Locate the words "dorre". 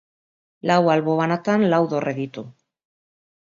1.93-2.15